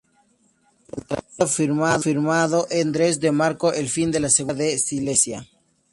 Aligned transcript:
El 0.97 1.03
tratado 1.05 1.47
firmado 2.07 2.65
en 2.71 2.91
Dresde 2.91 3.31
marcó 3.31 3.71
el 3.71 3.87
fin 3.87 4.09
de 4.09 4.19
la 4.19 4.29
Segunda 4.31 4.55
Guerra 4.63 4.71
de 4.71 4.79
Silesia. 4.79 5.47